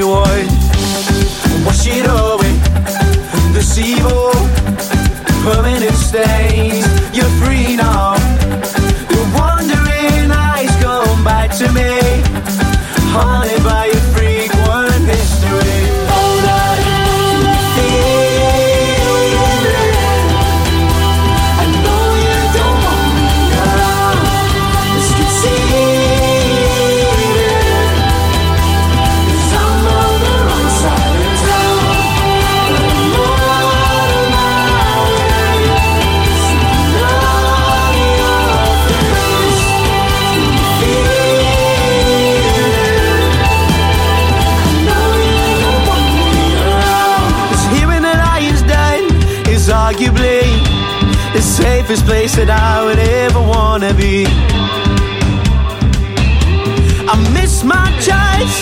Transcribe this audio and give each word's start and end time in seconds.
like 0.00 0.06
everyone. 0.06 0.47
Arguably 50.28 51.32
the 51.32 51.42
safest 51.42 52.04
place 52.04 52.34
that 52.36 52.50
I 52.50 52.84
would 52.84 52.98
ever 52.98 53.40
wanna 53.40 53.94
be. 53.94 54.26
I 57.08 57.14
miss 57.32 57.64
my 57.64 57.88
choice. 58.08 58.58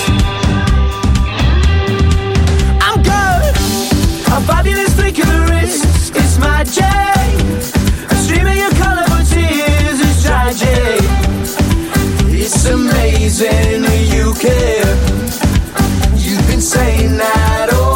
I'm 2.81 3.03
good. 3.03 3.55
A 4.33 4.41
fabulous 4.47 4.95
flick 4.95 5.19
of 5.19 5.27
the 5.27 5.41
wrist 5.51 6.15
is 6.15 6.39
magic. 6.39 6.85
A 8.11 8.15
stream 8.15 8.47
of 8.47 8.57
your 8.57 8.71
colorful 8.83 9.25
tears 9.33 10.01
is 10.01 10.23
tragic. 10.25 11.01
It's 12.43 12.65
amazing 12.67 13.85
you 14.15 14.35
care. 14.35 14.97
You've 16.17 16.47
been 16.49 16.61
saying 16.61 17.17
that, 17.17 17.69
oh 17.73 17.96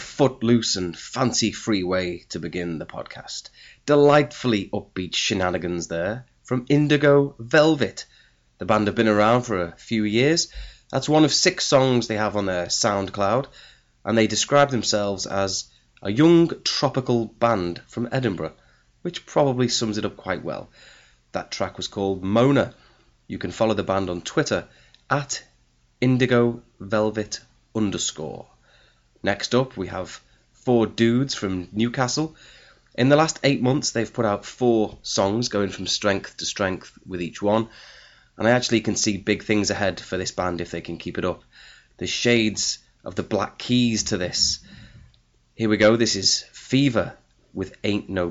footloose 0.00 0.76
and 0.76 0.98
fancy 0.98 1.52
free 1.52 1.84
way 1.84 2.24
to 2.30 2.38
begin 2.38 2.78
the 2.78 2.86
podcast. 2.86 3.50
Delightfully 3.86 4.68
upbeat 4.72 5.14
shenanigans 5.14 5.88
there 5.88 6.26
from 6.42 6.66
Indigo 6.68 7.34
Velvet. 7.38 8.06
The 8.58 8.66
band 8.66 8.88
have 8.88 8.96
been 8.96 9.08
around 9.08 9.42
for 9.42 9.62
a 9.62 9.76
few 9.76 10.04
years. 10.04 10.52
That's 10.90 11.08
one 11.08 11.24
of 11.24 11.32
six 11.32 11.64
songs 11.66 12.08
they 12.08 12.16
have 12.16 12.36
on 12.36 12.46
their 12.46 12.66
SoundCloud, 12.66 13.46
and 14.04 14.18
they 14.18 14.26
describe 14.26 14.70
themselves 14.70 15.26
as 15.26 15.70
a 16.02 16.10
young 16.10 16.50
tropical 16.64 17.26
band 17.26 17.80
from 17.86 18.08
Edinburgh, 18.10 18.54
which 19.02 19.26
probably 19.26 19.68
sums 19.68 19.98
it 19.98 20.04
up 20.04 20.16
quite 20.16 20.42
well. 20.42 20.70
That 21.32 21.52
track 21.52 21.76
was 21.76 21.86
called 21.86 22.24
Mona. 22.24 22.74
You 23.28 23.38
can 23.38 23.52
follow 23.52 23.74
the 23.74 23.84
band 23.84 24.10
on 24.10 24.22
Twitter 24.22 24.66
at 25.08 25.44
Indigo 26.00 26.62
Velvet 26.80 27.40
underscore. 27.74 28.49
Next 29.22 29.54
up, 29.54 29.76
we 29.76 29.88
have 29.88 30.20
four 30.52 30.86
dudes 30.86 31.34
from 31.34 31.68
Newcastle. 31.72 32.36
In 32.94 33.08
the 33.08 33.16
last 33.16 33.38
eight 33.44 33.62
months, 33.62 33.92
they've 33.92 34.12
put 34.12 34.24
out 34.24 34.44
four 34.44 34.98
songs, 35.02 35.48
going 35.48 35.70
from 35.70 35.86
strength 35.86 36.38
to 36.38 36.46
strength 36.46 36.92
with 37.06 37.22
each 37.22 37.40
one. 37.40 37.68
And 38.36 38.48
I 38.48 38.52
actually 38.52 38.80
can 38.80 38.96
see 38.96 39.16
big 39.16 39.42
things 39.42 39.70
ahead 39.70 40.00
for 40.00 40.16
this 40.16 40.32
band 40.32 40.60
if 40.60 40.70
they 40.70 40.80
can 40.80 40.96
keep 40.96 41.18
it 41.18 41.24
up. 41.24 41.44
The 41.98 42.06
shades 42.06 42.78
of 43.04 43.14
the 43.14 43.22
Black 43.22 43.58
Keys 43.58 44.04
to 44.04 44.16
this. 44.16 44.60
Here 45.54 45.68
we 45.68 45.76
go. 45.76 45.96
This 45.96 46.16
is 46.16 46.44
FEVA 46.52 47.14
with 47.52 47.76
Ain't 47.84 48.08
No 48.08 48.30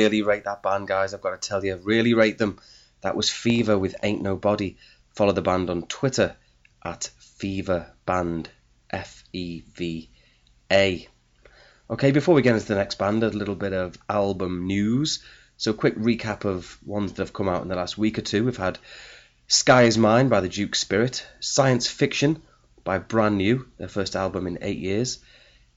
really 0.00 0.22
rate 0.22 0.44
that 0.44 0.62
band, 0.62 0.88
guys. 0.88 1.12
I've 1.12 1.20
got 1.20 1.40
to 1.40 1.48
tell 1.48 1.64
you, 1.64 1.76
really 1.76 2.14
rate 2.14 2.38
them. 2.38 2.58
That 3.02 3.16
was 3.16 3.30
FEVA 3.30 3.78
with 3.78 3.96
Ain't 4.02 4.22
Nobody. 4.22 4.76
Follow 5.14 5.32
the 5.32 5.42
band 5.42 5.70
on 5.70 5.82
Twitter 5.82 6.36
at 6.84 7.10
FEVA 7.38 7.90
Band, 8.06 8.48
F 8.90 9.24
E 9.32 9.62
V 9.74 10.10
A. 10.70 11.08
Okay, 11.90 12.10
before 12.12 12.34
we 12.34 12.42
get 12.42 12.54
into 12.54 12.68
the 12.68 12.76
next 12.76 12.96
band, 12.96 13.22
a 13.22 13.28
little 13.28 13.54
bit 13.54 13.72
of 13.72 13.98
album 14.08 14.66
news. 14.66 15.22
So, 15.56 15.72
quick 15.72 15.96
recap 15.96 16.44
of 16.44 16.78
ones 16.86 17.12
that 17.12 17.22
have 17.22 17.32
come 17.32 17.48
out 17.48 17.62
in 17.62 17.68
the 17.68 17.76
last 17.76 17.98
week 17.98 18.18
or 18.18 18.22
two. 18.22 18.44
We've 18.44 18.56
had 18.56 18.78
Sky 19.48 19.82
is 19.82 19.98
Mine 19.98 20.28
by 20.28 20.40
the 20.40 20.48
Duke 20.48 20.74
Spirit, 20.74 21.26
Science 21.40 21.86
Fiction 21.86 22.42
by 22.84 22.98
Brand 22.98 23.36
New, 23.36 23.66
their 23.76 23.88
first 23.88 24.16
album 24.16 24.46
in 24.46 24.58
eight 24.62 24.78
years, 24.78 25.18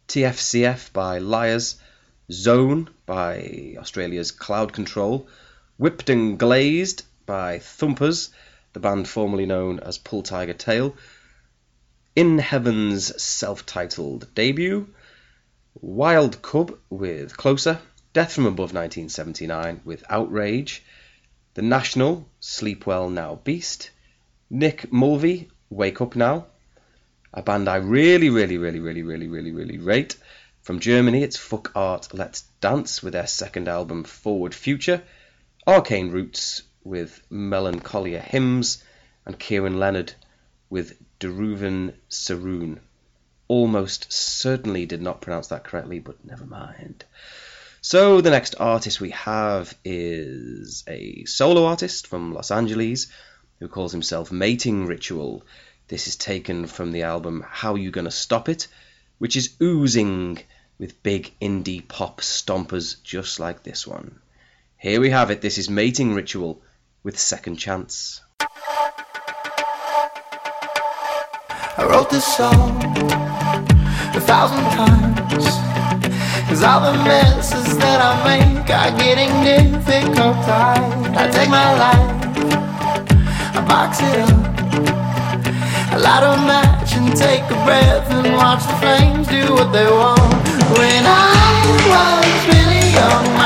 TFCF 0.07 0.93
by 0.93 1.17
Liars, 1.17 1.75
Zone 2.31 2.89
by 3.05 3.75
Australia's 3.77 4.31
Cloud 4.31 4.71
Control, 4.71 5.27
Whipped 5.77 6.09
and 6.09 6.39
Glazed 6.39 7.03
by 7.25 7.59
Thumpers, 7.59 8.29
the 8.71 8.79
band 8.79 9.07
formerly 9.07 9.45
known 9.45 9.79
as 9.79 9.97
Pull 9.97 10.23
Tiger 10.23 10.53
Tail, 10.53 10.95
In 12.15 12.39
Heaven's 12.39 13.21
self 13.21 13.65
titled 13.65 14.33
debut, 14.35 14.87
Wild 15.81 16.41
Cub 16.41 16.77
with 16.89 17.35
Closer, 17.35 17.79
Death 18.13 18.33
from 18.33 18.45
Above 18.45 18.73
1979 18.73 19.81
with 19.83 20.03
Outrage, 20.09 20.83
The 21.55 21.61
National, 21.61 22.29
Sleep 22.39 22.85
Well 22.85 23.09
Now 23.09 23.35
Beast, 23.35 23.89
Nick 24.49 24.93
Mulvey, 24.93 25.49
Wake 25.69 25.99
Up 25.99 26.15
Now, 26.15 26.45
a 27.33 27.41
band 27.41 27.67
I 27.67 27.77
really, 27.77 28.29
really, 28.29 28.57
really, 28.57 28.79
really, 28.79 29.01
really, 29.01 29.27
really, 29.27 29.51
really 29.51 29.77
rate. 29.77 30.15
From 30.63 30.79
Germany, 30.79 31.23
it's 31.23 31.35
Fuck 31.35 31.73
Art 31.75 32.13
Let's 32.13 32.43
Dance 32.61 33.03
with 33.03 33.11
their 33.11 33.27
second 33.27 33.67
album 33.67 34.05
Forward 34.05 34.55
Future, 34.55 35.03
Arcane 35.67 36.09
Roots 36.09 36.61
with 36.85 37.21
Melancholia 37.29 38.21
Hymns, 38.21 38.81
and 39.25 39.37
Kieran 39.37 39.77
Leonard 39.77 40.13
with 40.69 40.97
Deruven 41.19 41.95
Saroon. 42.09 42.79
Almost 43.49 44.13
certainly 44.13 44.85
did 44.85 45.01
not 45.01 45.19
pronounce 45.19 45.47
that 45.47 45.65
correctly, 45.65 45.99
but 45.99 46.23
never 46.23 46.45
mind. 46.45 47.03
So 47.81 48.21
the 48.21 48.31
next 48.31 48.55
artist 48.57 49.01
we 49.01 49.09
have 49.09 49.77
is 49.83 50.85
a 50.87 51.25
solo 51.25 51.65
artist 51.65 52.07
from 52.07 52.33
Los 52.33 52.51
Angeles 52.51 53.07
who 53.59 53.67
calls 53.67 53.91
himself 53.91 54.31
Mating 54.31 54.85
Ritual. 54.85 55.45
This 55.89 56.07
is 56.07 56.15
taken 56.15 56.67
from 56.67 56.93
the 56.93 57.03
album 57.03 57.43
How 57.45 57.75
You 57.75 57.91
Gonna 57.91 58.11
Stop 58.11 58.47
It, 58.47 58.69
which 59.17 59.35
is 59.35 59.55
oozing 59.61 60.39
with 60.77 61.03
big 61.03 61.33
indie 61.39 61.87
pop 61.87 62.21
stompers 62.21 63.01
just 63.03 63.39
like 63.39 63.63
this 63.63 63.85
one. 63.87 64.19
Here 64.77 64.99
we 64.99 65.09
have 65.11 65.31
it. 65.31 65.41
This 65.41 65.57
is 65.57 65.69
Mating 65.69 66.13
Ritual 66.13 66.61
with 67.03 67.17
Second 67.19 67.57
Chance. 67.57 68.21
I 71.75 71.85
wrote 71.89 72.09
this 72.09 72.25
song 72.37 72.81
a 74.15 74.21
thousand 74.21 74.63
times. 74.75 75.45
Cause 76.47 76.63
all 76.63 76.81
the 76.81 76.93
messes 77.03 77.77
that 77.79 77.99
I 77.99 78.37
make 78.37 78.69
are 78.69 78.91
getting 78.97 79.31
difficult. 79.43 80.35
I, 80.47 80.75
I 81.17 81.27
take 81.31 81.49
my 81.49 81.73
life, 81.79 82.09
I 83.55 83.65
box 83.67 83.99
it 84.01 84.19
up. 84.19 84.52
Light 86.13 86.21
a 86.21 86.37
match 86.45 86.93
and 86.93 87.09
take 87.17 87.41
a 87.45 87.57
breath 87.65 88.07
and 88.11 88.35
watch 88.35 88.61
the 88.67 88.75
flames 88.77 89.25
do 89.27 89.51
what 89.51 89.71
they 89.73 89.89
want. 89.89 90.21
When 90.77 91.03
I 91.07 91.65
was 91.89 92.37
really 92.53 92.85
young, 92.93 93.42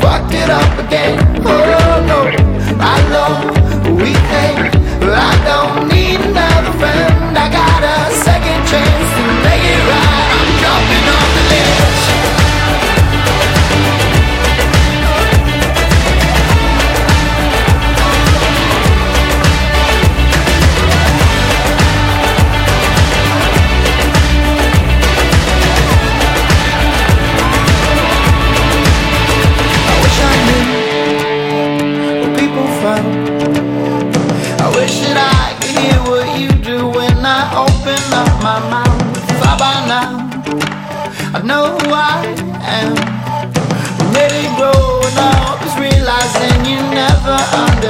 fucked 0.00 0.34
it 0.34 0.50
up 0.50 0.78
again. 0.86 1.27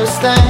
Understand. 0.09 0.48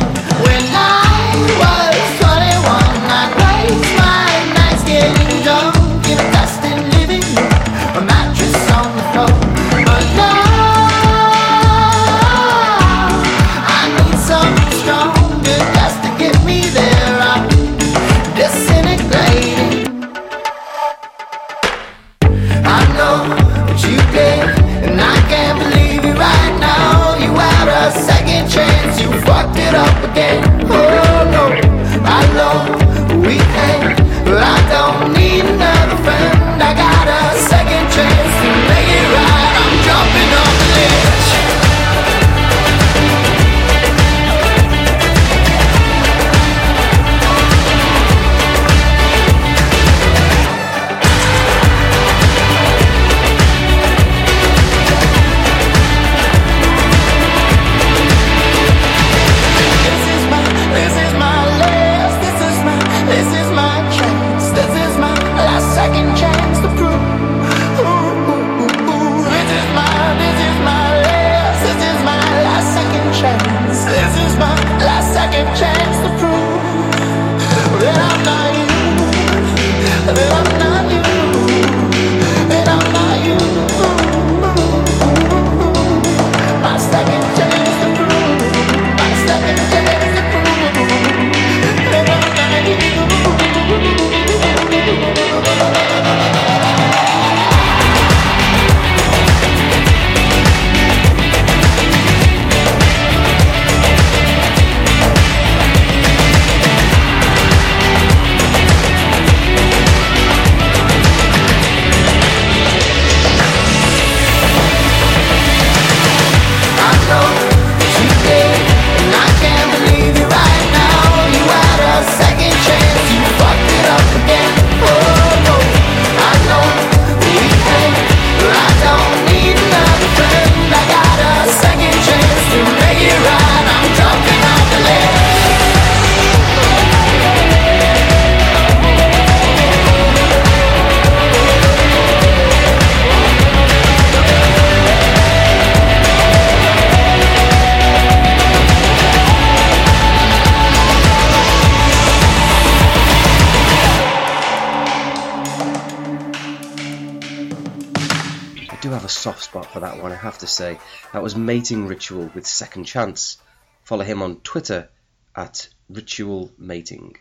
For 159.78 159.86
that 159.86 160.02
one, 160.02 160.10
I 160.10 160.16
have 160.16 160.38
to 160.38 160.48
say. 160.48 160.76
That 161.12 161.22
was 161.22 161.36
Mating 161.36 161.86
Ritual 161.86 162.32
with 162.34 162.48
Second 162.48 162.82
Chance. 162.82 163.38
Follow 163.84 164.02
him 164.02 164.22
on 164.22 164.40
Twitter 164.40 164.88
at 165.36 165.68
Ritual 165.88 166.50
Mating. 166.58 167.16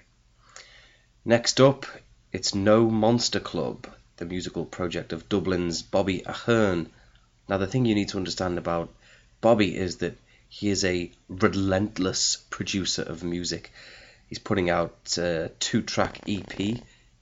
Next 1.24 1.62
up, 1.62 1.86
it's 2.32 2.56
No 2.56 2.90
Monster 2.90 3.40
Club, 3.40 3.88
the 4.16 4.26
musical 4.26 4.66
project 4.66 5.14
of 5.14 5.30
Dublin's 5.30 5.84
Bobby 5.84 6.24
Ahern. 6.26 6.90
Now, 7.48 7.60
the 7.60 7.68
thing 7.68 7.86
you 7.86 7.94
need 7.94 8.10
to 8.10 8.18
understand 8.18 8.58
about 8.58 8.92
Bobby 9.40 9.78
is 9.78 9.98
that 9.98 10.18
he 10.50 10.70
is 10.70 10.84
a 10.84 11.12
relentless 11.30 12.38
producer 12.50 13.04
of 13.04 13.24
music. 13.24 13.72
He's 14.30 14.40
putting 14.40 14.72
out 14.72 15.16
a 15.20 15.52
two 15.60 15.84
track 15.84 16.22
EP 16.28 16.80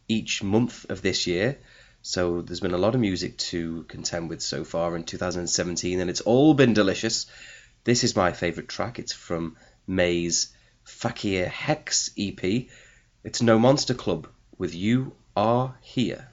each 0.08 0.44
month 0.44 0.89
of 0.89 1.01
this 1.01 1.27
year. 1.27 1.58
So 2.07 2.43
there's 2.43 2.59
been 2.59 2.75
a 2.75 2.77
lot 2.77 2.93
of 2.93 3.01
music 3.01 3.35
to 3.50 3.81
contend 3.88 4.29
with 4.29 4.39
so 4.39 4.63
far 4.63 4.95
in 4.95 5.05
2017, 5.05 6.00
and 6.00 6.07
it's 6.07 6.21
all 6.21 6.53
been 6.53 6.75
delicious. 6.75 7.25
This 7.83 8.03
is 8.03 8.15
my 8.15 8.31
favourite 8.31 8.69
track. 8.69 9.00
It's 9.00 9.12
from 9.12 9.57
May's 9.88 10.53
Fakir 10.83 11.50
Hex 11.50 12.12
EP. 12.15 12.67
It's 13.24 13.41
No 13.41 13.57
Monster 13.57 13.95
Club 13.95 14.27
with 14.55 14.75
You 14.75 15.13
Are 15.35 15.79
Here. 15.81 16.27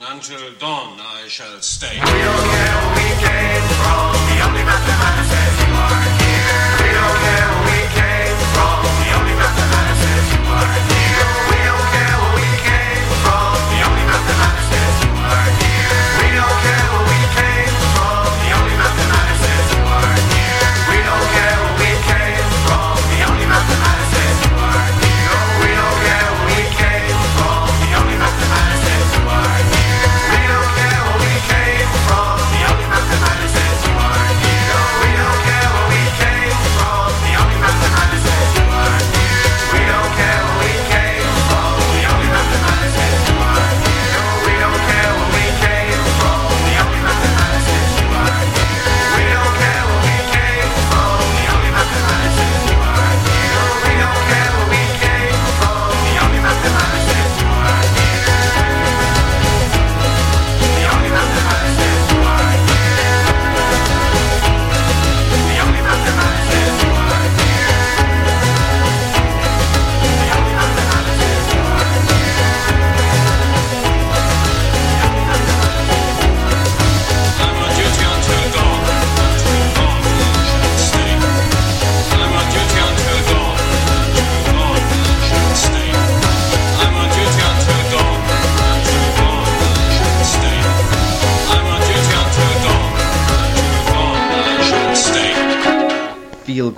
Until 0.00 0.52
dawn 0.60 1.00
I 1.00 1.26
shall 1.26 1.60
stay. 1.60 1.90
We 1.90 1.98
don't 1.98 2.06
care 2.06 2.76
what 2.78 2.94
we 2.94 3.08
gain 3.18 3.62
from 3.82 4.14
the 4.30 4.38
I'm 4.44 5.57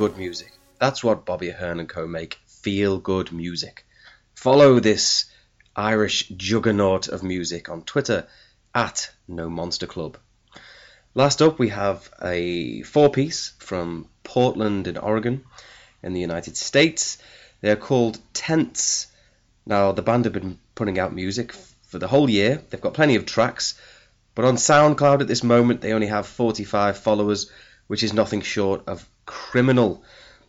good 0.00 0.16
music. 0.16 0.50
That's 0.78 1.04
what 1.04 1.26
Bobby 1.26 1.50
Ahern 1.50 1.78
and 1.78 1.86
Co 1.86 2.06
make. 2.06 2.38
Feel 2.46 2.96
good 2.96 3.32
music. 3.32 3.84
Follow 4.32 4.80
this 4.80 5.26
Irish 5.76 6.26
juggernaut 6.28 7.08
of 7.08 7.22
music 7.22 7.68
on 7.68 7.82
Twitter 7.82 8.26
at 8.74 9.10
No 9.28 9.50
Monster 9.50 9.86
Club. 9.86 10.16
Last 11.14 11.42
up, 11.42 11.58
we 11.58 11.68
have 11.68 12.10
a 12.22 12.80
four 12.80 13.10
piece 13.10 13.52
from 13.58 14.08
Portland 14.24 14.86
in 14.86 14.96
Oregon 14.96 15.44
in 16.02 16.14
the 16.14 16.20
United 16.22 16.56
States. 16.56 17.18
They're 17.60 17.76
called 17.76 18.18
Tents. 18.32 19.06
Now, 19.66 19.92
the 19.92 20.00
band 20.00 20.24
have 20.24 20.32
been 20.32 20.58
putting 20.74 20.98
out 20.98 21.14
music 21.14 21.52
for 21.82 21.98
the 21.98 22.08
whole 22.08 22.30
year. 22.30 22.62
They've 22.70 22.80
got 22.80 22.94
plenty 22.94 23.16
of 23.16 23.26
tracks, 23.26 23.78
but 24.34 24.46
on 24.46 24.56
SoundCloud 24.56 25.20
at 25.20 25.28
this 25.28 25.44
moment, 25.44 25.82
they 25.82 25.92
only 25.92 26.06
have 26.06 26.26
45 26.26 26.96
followers, 26.96 27.50
which 27.86 28.02
is 28.02 28.14
nothing 28.14 28.40
short 28.40 28.84
of 28.86 29.06
criminal. 29.30 30.02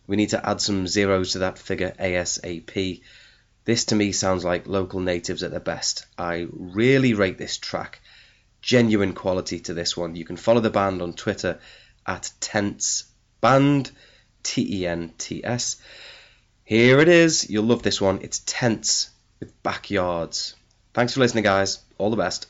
We 0.08 0.16
need 0.16 0.30
to 0.30 0.44
add 0.44 0.60
some 0.60 0.88
zeros 0.88 1.32
to 1.32 1.38
that 1.38 1.58
figure 1.58 1.94
ASAP. 1.98 3.02
This 3.64 3.84
to 3.86 3.94
me 3.94 4.10
sounds 4.10 4.44
like 4.44 4.66
local 4.66 4.98
natives 4.98 5.44
at 5.44 5.52
their 5.52 5.60
best. 5.60 6.04
I 6.18 6.48
really 6.50 7.14
rate 7.14 7.38
this 7.38 7.58
track. 7.58 8.00
genuine 8.62 9.12
quality 9.12 9.60
to 9.60 9.74
this 9.74 9.96
one. 9.96 10.16
You 10.16 10.24
can 10.24 10.36
follow 10.36 10.60
the 10.60 10.70
band 10.70 11.02
on 11.02 11.12
Twitter 11.12 11.58
at 12.06 12.30
Tents 12.40 13.04
Band, 13.40 13.90
T 14.42 14.82
E 14.82 14.86
N 14.86 15.12
T 15.18 15.44
S. 15.44 15.76
Here 16.64 17.00
it 17.00 17.08
is. 17.08 17.50
You'll 17.50 17.64
love 17.64 17.82
this 17.82 18.00
one. 18.00 18.20
It's 18.22 18.40
Tents 18.46 19.10
with 19.40 19.62
Backyards. 19.62 20.54
Thanks 20.94 21.14
for 21.14 21.20
listening, 21.20 21.44
guys. 21.44 21.80
All 21.98 22.10
the 22.10 22.16
best. 22.16 22.46